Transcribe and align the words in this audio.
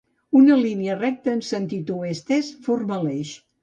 Una 0.39 0.57
línia 0.61 0.95
recta 1.03 1.31
en 1.35 1.45
sentit 1.51 1.95
oest-est 2.01 2.61
forma 2.71 3.03
l'eix. 3.09 3.41